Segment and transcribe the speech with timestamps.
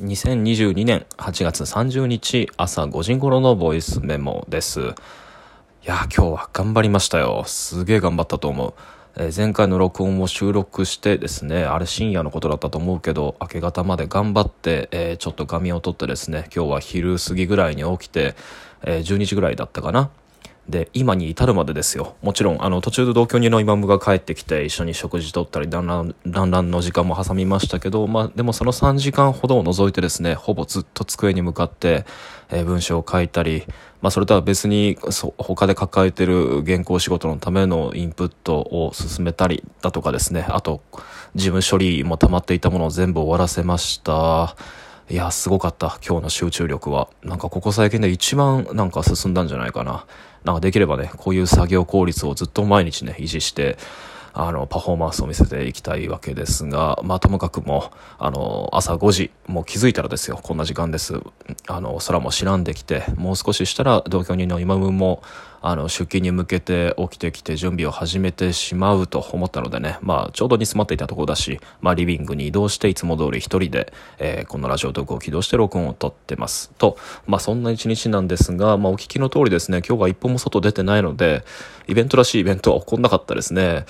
[0.00, 4.80] 2022年8月30日朝5時頃のボイスメモです。
[4.80, 4.84] い
[5.84, 7.44] や、今日は頑張りましたよ。
[7.46, 8.74] すげえ頑張ったと思う。
[9.16, 18.36] えー、前回の録音を収録してですね、あれ深夜のことだったと思うけど、明け方まで頑張って、えー、ちょっと髪を取ってですね、今日は昼過ぎぐらいに起きて、
[18.82, 20.08] えー、12時ぐらいだったかな。
[20.70, 32.06] で今に至るまでですよもちろんあの途中で同居人のイマムが帰ってきて一緒に食事とったり団らん団らんの時間も挟みましたけど、まあ、でもその3時間ほどを除いてですねほぼずっと机に向かって、
[32.50, 33.64] えー、文章を書いたり、
[34.00, 40.82] まあ、それとは別にそ他で抱えてる原稿仕事のためのインプットを進めたりだとかですねあと
[41.34, 44.56] 事務処理も溜まっていたものを全部終わらせました。
[45.10, 45.98] いや、すごかった。
[46.06, 47.08] 今日の集中力は。
[47.24, 50.06] なんかここ最近で一番なんか進んだんじゃないかな。
[50.44, 53.76] なんかできればね、こういう作業効率をずっと毎日ね、維持して、
[54.32, 61.20] あの、パフォーマンスを見せていきたいわけですが、まあ、ともかくも、あの、朝5時、もう気づいたらですよ、こんな時間です。
[61.66, 65.24] あの、空も白んできて、もう少ししたら同居人の今分も、
[65.62, 76.70] あの、出勤に向けて起きてきて準備を始めてしまうと思ったのでね、まあ、ちょうど煮詰まっていたところだし、まあ、リビングに移動していつも通り一人で、えー、このラジオトークを起動して録音を撮ってます。
[76.78, 81.44] と、まあ、そんな一日なんですが、まあ、お聞きの通りですね、今日は一歩も外出てないので、
[81.88, 83.84] イベントらしいイベントは起こんなかったですね。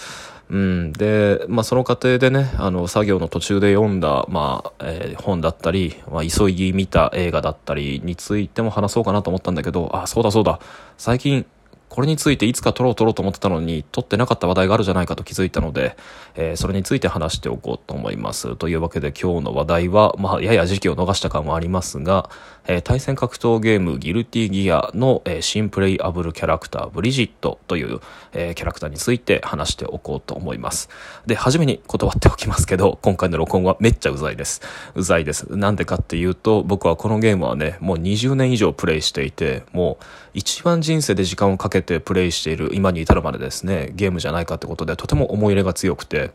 [0.50, 10.58] うん、で、まあ、その過程でね、あの、作業の途中で読んだ、まあ、えー、本だったり、まあ、急ぎ見た映画だったりについても話そうかなと思ったんだけど、あ、そうだそうだ、
[10.98, 11.46] 最近、
[11.90, 15.96] これについていつか撮ろう撮ろうと思ってたのに、撮ってなかった話題があるじゃないかと気づいたので、
[16.36, 18.54] えー、それについて話しておこうと思います。
[18.54, 22.30] というわけで今日の話題は、まあ、やや時期を逃した感もありますが、
[22.68, 27.98] えー、対戦格闘ゲームギルティギアの、えー、新プレイアブルキャラクターブリジットという、
[28.32, 30.88] え、キャラクターについて話しておこうと思います。
[31.26, 34.60] で、初めに断っておきますけど、今回の録音はめっちゃうざいです。
[34.94, 35.56] うざいです。
[35.56, 40.04] なんでかっていうと、僕はこのゲームはね、もう20年以上プレイしていて、もう
[40.34, 46.30] 一番人生で時間をかけてプレイしている今に至るまでですね、ゲームじゃないかってことで、とても思い入れが強くて、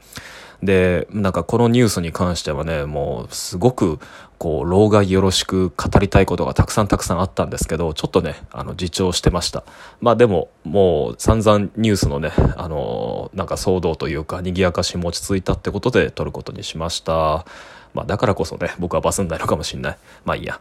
[0.64, 4.00] で、なんかこのニュースに関してはね、もうすごく、
[4.38, 9.64] こう、老害よろしく語りたいことがたくさんたくさんあったんですけど、ちょっとね、あの、自重してました。
[10.02, 17.46] まあでも、もう散々ニュースのね、あの、なんか騒動というか、賑やかしも落ち着いたってことで撮ることにしました。
[17.94, 19.98] まあだからこそね、僕はバスんないのかもしんない。
[20.26, 20.60] まあいいや。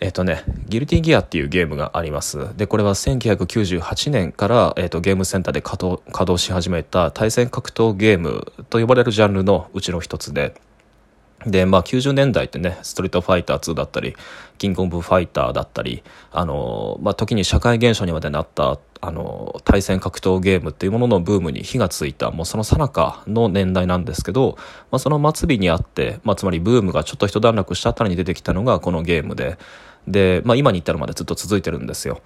[0.00, 2.56] えっ、とね、ギルティギアっていうゲームがあります。
[2.56, 10.54] で、これは1998年から、えっ、と、ゲームセンターで稼働稼働し始めた対戦格闘ゲームと呼ばれるジャンルのうちの一つで、
[11.46, 14.16] で、まあ90年代ってね、ストリートファイター2だったり、
[14.58, 24.56] キングオブファイターだったり、あの、まあ時に社会現象にまでなった、あの、対戦格闘ゲームっていうもののブームに火がついた、もうその最中の年代なんですけど、
[24.90, 29.58] まあその末尾にあって、まあつまりブームがちょっと一段落したあたりに出てきたのがこのゲームで、
[30.08, 32.20] で、まあ今に至るまでずっと続いてるんですよ。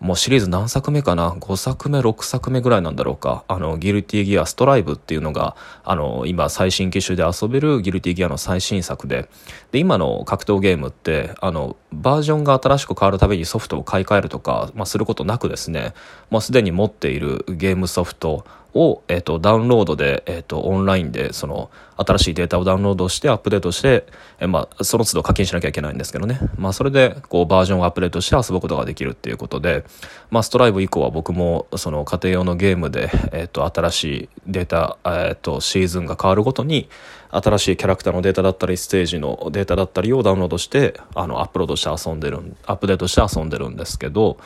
[0.00, 3.44] もうシリーズ何作目かな ?5 作目、6作目ぐらいなんだろうか。
[3.48, 9.28] あの、ギルティギアストライブっていうのが、あの、今最新機種で遊べるギルティギアの最新作で、
[9.72, 15.92] で、今の格闘ゲームって、あの、バージョンが新しく変わるたびにソフトを買い替えるとか、まあ、することなくですね、
[16.30, 24.06] もうすでに持っているゲームソフト、を、えっ、ー、と、ダウンロードで、えっ、ー、と、オンラインで、その、新しいデータをダウンロードして、アップデートして、
[24.38, 26.38] えー、まあ、その都度課金しなきゃいけないんですけどね。
[26.56, 29.84] まあ、それで、こう、バージョンをアップデートして遊ぶことができるっていうことで、
[30.30, 36.88] まあ、ストライブ以降は僕も、その、家庭用のゲームで、えっ、と、新しいデータ、えっ、と、シーズンが変わるごとに、
[37.30, 44.38] 新しいキャラクターのデータだったり、ステージのデータだったりをダウンロードして、あの、アップロードして遊んでる、アップデートして遊んでるんですけど、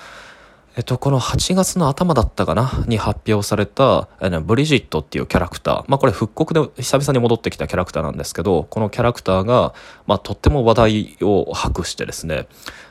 [0.77, 2.85] えっと、この8月の頭だったかな？
[2.89, 5.85] に発表された、えブリジットっていうキャラクター。
[5.87, 9.73] まあこれ復刻で久々に戻ってきたキャラクターなんですけど、このキャラクターが、
[10.09, 12.49] まあとっても話題を博してですね、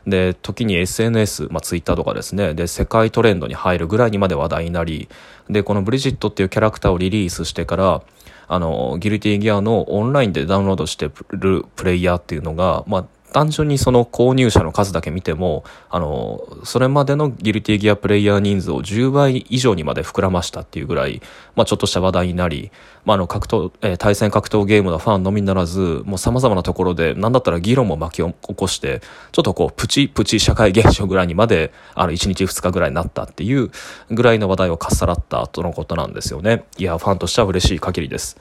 [0.08, 5.10] で、時に SNS、まあツイッターとかですね、で、世界トレンドに入るぐらいにまで話題になり、
[5.50, 8.02] で、このブリジットっていうキャラクターをリリースしてから、
[8.48, 21.22] あの、ギルティギアのオンラインでダウンロードしてるプレイヤーっていうのが、まあ単純にその購入者の数だけ見ても、あの、それまでのギルティギアプレイヤー人数を10倍以上にまで膨らましたっていうぐらい、
[21.56, 22.72] まあちょっとした話題になり、
[23.06, 33.72] まああの格闘、えー、対戦格闘ゲームのファンのみならず、もう様々なところで、なんだったら議論も巻き起こして、ちょっとこう、プチプチ社会現象ぐらいにまで、あの、1日2日ぐらいになったっていう
[34.12, 36.66] ぐらいの話題をかっさらったとのことなんですよね。
[36.78, 38.38] いや、ファンとしては嬉しい限りです。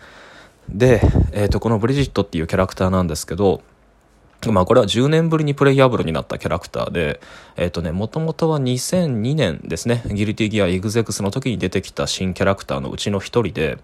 [0.68, 1.00] で、
[1.32, 3.62] えっ、ー、と、このブリジットっていうキャラクターなんですけど、
[4.50, 7.20] まあこれは10年ぶりにプレイヤブルになったキャラクターで、
[7.56, 13.78] えっ、ー、とね、もともとは2002年ですね、ギルティギアエグゼクスの時に出てきた新キャラクターのうちの一人で、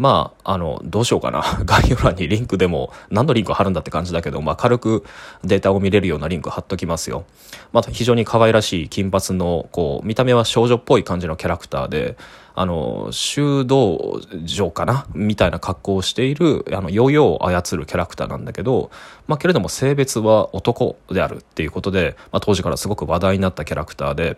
[0.00, 1.42] まあ、あの、どうしようかな。
[1.66, 5.04] 概要欄にリンクでも、何のリンク貼るんだって感じだけど、まあ、軽く
[5.44, 7.24] データを見れるようなリンク貼っときますよ。
[7.72, 12.16] まあ、非常に可愛らしい金髪の、こう、見た目は少女っぽい感じのキャラクターで、
[12.60, 15.06] あの、修道場かな？
[15.14, 18.90] みたいな格好をしている、あの、ヨーヨーを操るキャラクターなんだけど、
[19.26, 24.36] まあ、けれども性別は男であるっていうことで、まあ、当時からすごく話題になったキャラクターで、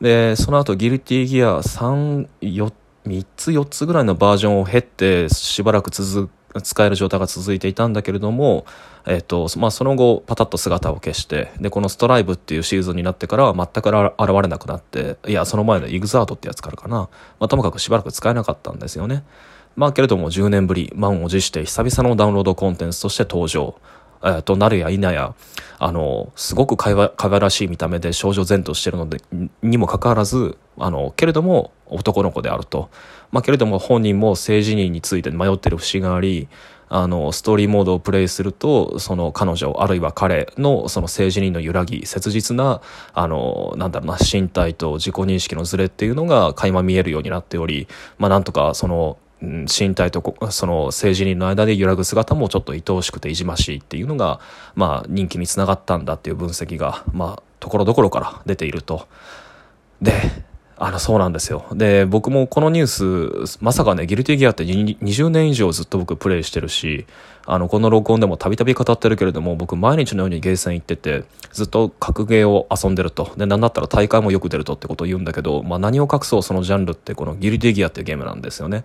[0.00, 2.72] で、その後、ギルティギア3、4、
[3.06, 6.30] 3つ4つぐらいのバージョンを経ってしばらく続
[6.62, 8.64] 使える状態が続いていたんだけれども、
[9.06, 17.08] えっとまあ、その後パタッと姿を消してでこのストライブっていうシーズンになってからは全く現れなくなっていやその前のイグザードってやつからかな、ま
[17.40, 19.24] あ、ともかくしばらく使えなかったんですよね。
[19.76, 23.74] まあけれども10年ぶり満を持して久々のダウンロードコンテンツとして登場。
[24.26, 25.34] えー、となるや否や
[25.78, 29.20] あのすごくかわかわらしい見た目で少女前としてるので
[29.62, 32.90] にもかかわらずあのけれども男の子であると、
[33.30, 36.48] まあ、けれども本人も性自認について迷ってる節があり
[36.88, 42.80] あのストーリーモードをプレイするとその彼女あるいは彼のその性自認の揺らぎ切実な
[43.12, 47.88] あのなんだろうな身体と自己認識のズレっていうのが垣間見えるようになっており、
[48.18, 54.40] まあ、なんとかその身体とその政治人の間で揺らぐ姿もちょっと愛おしくていじましいっていうのが、
[54.74, 59.08] まあ、人気につながったんだっていう分析が、まあ、ところどころから出ていると。
[60.00, 60.12] で、
[60.76, 61.66] あの、そうなんですよ。
[61.72, 67.06] で、僕もこのニュース、まさかね、ギルティギアって20年以上ずっと僕プレイしてるし、
[67.46, 73.32] あの、この録音でもたびたび語ってるけれども、僕毎日のようにゲーセン行ってて、ずっと格ゲーを遊んでると。
[73.36, 78.84] で、なんだったら大会もよく出るとってことを言うんだけど、まあ何を隠そうそのジャンルってこのギルティギアっていうゲームなんですよね。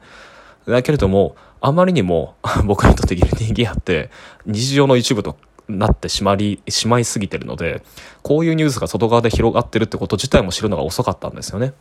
[0.68, 2.36] だけれども、あまりにも
[2.66, 4.12] 僕にとってギルティギアって
[4.46, 5.38] 日常の一部と
[5.70, 7.84] なってしまり、しまいすぎてるので、
[8.24, 11.74] こういうニュースが外側で広がってるってこと自体も知るのが遅かったんですよね。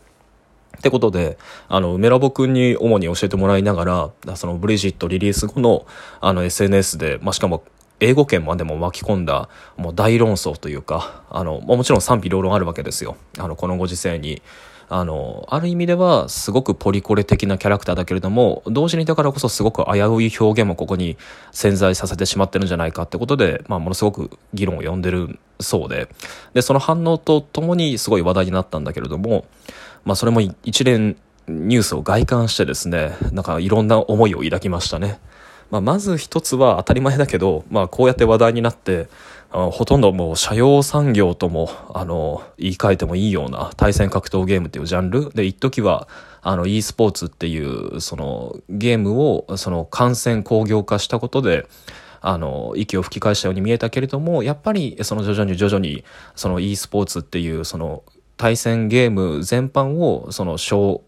[0.77, 1.39] ってことで、
[1.69, 5.87] あの、梅ラボ君に主に教えてもらいながら、そのブリジットリリース後の、
[6.21, 7.65] あの、SNS で、まあ、しかも、
[8.01, 13.17] 英語圏までも巻き込んだ、もう大論争というか、あの、もちろん賛否両論あるわけですよ。
[13.39, 14.41] あの、このご時世に。
[14.91, 21.19] あの、ある意味ではすごくポリコレ的なキャラクターだけれども、同時にだからこそすごく危うい表現もここに
[21.53, 26.09] 潜在させてしまってるんじゃないかってことで、まあ、ものすごく議論を呼んでるそうで、
[26.55, 29.45] で、その反応とともにすごい話題になったんだけれども、
[30.05, 31.17] まあ、それも一連
[31.49, 35.19] ニュースを外観してですね、なんかいろんな思いを抱きましたね。
[35.71, 39.09] まあ、まず一つは当たり前だけど、まあ、こうやって話題になって、
[39.51, 45.31] ほとんどもう社用産業ともあの言い換えてもいいような対戦格闘ゲームっていうジャンル？
[45.31, 46.07] で一時は
[46.43, 51.67] あの e スポーツっていうそのゲームをその感染工業化したことで
[52.21, 56.05] あの息を吹き返したように見えたけれどもやっぱりその徐々に徐々に
[56.37, 58.03] その e スポーツっていうその
[58.37, 61.03] 対戦ゲーム全般をその小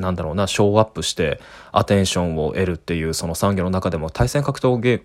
[0.00, 1.40] なんだろうな、ショーアップして
[1.72, 5.02] アテンションを得るっていうその産業の中でも対戦格闘ゲ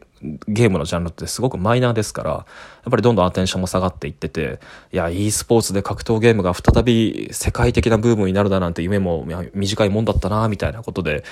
[0.47, 2.45] ゲームのジャンルってすごくマイナーですから、や
[2.89, 4.59] っぱりどんどんアテンションも下がっていってて、
[4.91, 11.23] いや、e スポーツで格闘ゲームが再び世界的なブームになるだなんて夢も短いもんだったな、みたいなことで、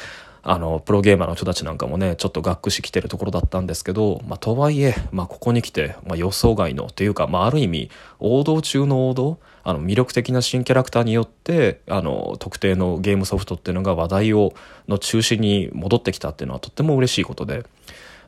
[0.41, 7.89] あの、プロゲーマーの人たちなんかもね、ちょっとがっくしきてるところだったんですけど、まあ、とはいえ、まあ、ここに来て、まあ、予想外の、というか、まあ、ある意味、
[8.19, 14.53] 王道中の王道、あの、魅力的な新キャラクターによって、あの、特定のゲームソフトっていうのが話題を、
[14.87, 17.65] の中心に戻ってきたっていうのはとっても嬉しいことで、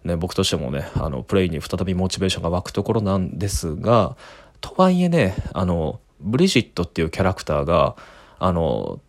[0.03, 4.15] ね、僕としてもね、あの、プレイに再びモチベーションが湧くところなんですが、
[4.59, 7.95] とはいえね、あの、ブリジットっていうキャラクターが、
[8.39, 8.99] あの、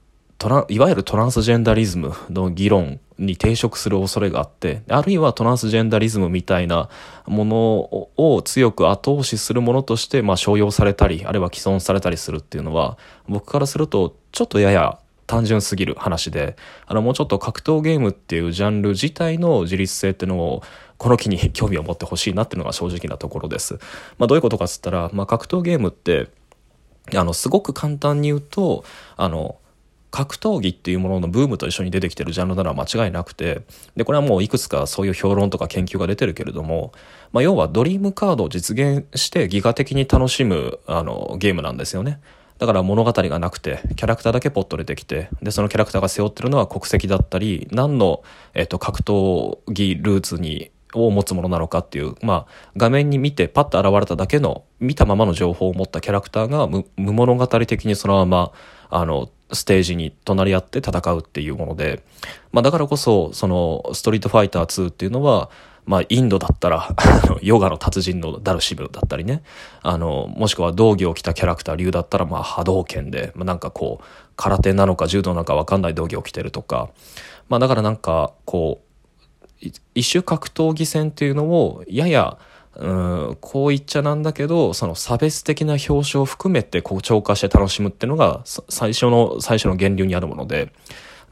[0.43, 6.89] トラいわゆるトランスジェンダリズムの議論に抵触する恐れがあって、あるいはトランスジェンダリズムみたいな
[7.27, 16.57] ものを強く後押しするものとして、まあ、商用されたり、あるいは既存されたりするっていうのは、僕からすると、ちょっとやや単純すぎる話で、
[16.87, 20.65] あの、もうちょっと格闘ゲームっていうジャンル自体の自立性っていうのを、
[20.99, 23.75] この機に興味を持ってほしいなっていうのが正直なところです。
[24.19, 26.31] まあ、どういうことかっつったら、まあ、格闘ゲームって、
[27.15, 28.83] あの、すごく簡単に言うと、
[29.17, 29.55] あの、
[30.13, 33.63] 格闘技っていうもののブームと一緒に出てきてるジャンルなら間違いなくて、
[33.97, 36.93] で、これはもういくつかそういう評論とか研究が出てるけれども、
[37.33, 42.21] まあ、要はドリームカードを実現してギガ的に楽しむ、あの、ゲームなんですよね。
[42.59, 58.53] だから物語がなくて、キャラクターだけポッと出てきて、で、そのキャラクターが背負ってるのは国籍だったり、何の、えっと、格闘技ルーツにを持つものなのかっていう、まあ、画面に見てパッと現れただけの、見たままの情報を持ったキャラクターが無物語的にそのまま、
[58.91, 62.03] あの、ステージに隣り合って戦うっていうもので、
[62.53, 65.51] まあだからこそ、その、ストリートファイター2っていうのは、
[65.85, 66.95] まあ、インドだったら
[67.43, 69.43] ヨガの達人のダルシムだったりね、
[69.83, 74.05] あの、もしくは道着を着たキャラクター、竜だったら、まあ、波動拳で、まあ、なんかこう、
[74.37, 76.91] 空手なのか柔道なのかわかんない道着を着てるとか、
[77.49, 82.39] まあ、だからなんか、こう、一種格闘技戦っていうのを、やや、
[82.77, 82.91] う
[83.33, 90.73] んこう言っちゃなんだけどその差別的な表彰を含めてこう超過して楽しむっていうのが最初の最初の源流にあるもので。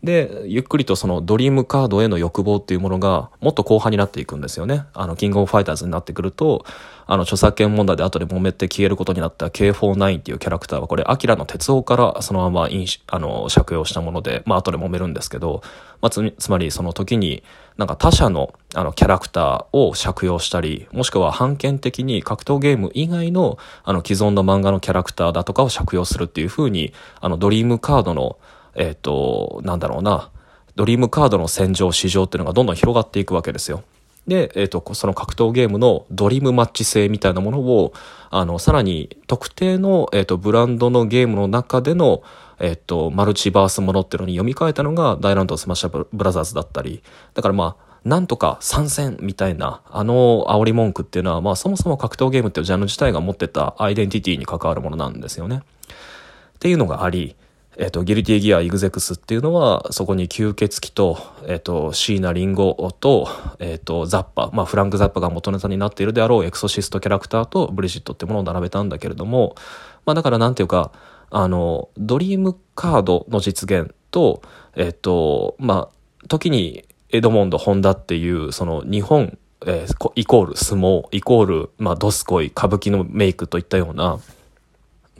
[0.02, 4.84] で、ゆっくりとそのドリームカードへの欲望っていうものがもっと後半になっていくんですよね。
[4.94, 6.64] あの、キングオブファイターズになってくると、
[7.06, 12.68] あの、著作権問題で後で揉めて消えることになった K49 っていうキャラクターはこれ、アキラの鉄夫からそのまま
[13.08, 15.62] あの、借用したもので、まあ後で揉めるんですけど、
[16.00, 17.42] まあつ、つまりその時に
[17.76, 28.38] なんか他社のあのキャラクターを借用したり、もしくは判権的に格闘ゲーム以外のあの既存の漫画のキャラクターだとかを借用するっていう風に、あのドリームカードの
[28.74, 30.30] えっ、ー、と、なんだろうな、
[30.76, 33.82] ドリームカードの戦場、市場っていうのがどんどん広がっていくわけですよ。
[34.26, 37.92] で、えっ、ー、と、その格闘ゲームのドリームマッチ性みたいなものを、
[38.30, 42.22] あの、さらに特定の、えっ、ー、と、ブランドのゲームの中での、
[42.58, 47.02] えっ、と、マルチバースものっていうのに読み替えたのが、ダイランドスマッシュブラザーズだったり、
[47.34, 55.62] だからまあ、なんとか参戦みたいな、あの煽り文句っていうのは、まあそもそも格闘ゲームっていうジャンル自体が持ってたアイデンティティに関わるものなんですよね。
[56.54, 57.36] っていうのがあり、
[57.80, 63.26] えっ、と、ギルティギアイグゼクスっていうのは、そこに吸血鬼と、えっ、と、椎名林檎と、
[63.58, 69.54] えっ、と、ザッパ、まあ、フランク・ザッパが元ネタになっているであろうエクソシストキャラクターとブリジットってものを並べたんだけれども、
[70.04, 70.92] まあ、だからなんていうか、
[71.30, 74.42] あの、ドリームカードの実現と、
[74.76, 84.18] えっ、と、まあ、時にエドモンド・ホンダっていう、その日本、えー、イコール相撲、イコール、まあ、ドスコイ、歌舞伎のメイクといったような、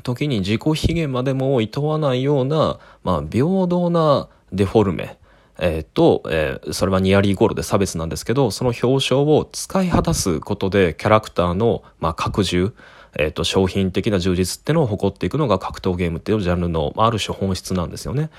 [0.03, 5.19] 時に自己卑下までも厭わないような、まあ、平等なデフォルメ、
[5.59, 12.75] えー、と、えー、それはニアリーゴールで差別なんですけど、その表彰を使い果たすことでキャラクターの、まあ、拡充、
[13.19, 18.31] えー、と、商品的な充実ってのを誇っていくのが格闘ゲームっていうジャンルの、ある種本質なんですよね。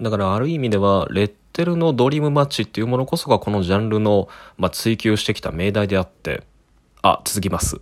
[0.00, 6.42] だからある意味では、レッテルのドリームマッチっていうものこそがこのジャンルの、まあ、追求してきた命題であって、
[7.02, 7.80] あ、続きます。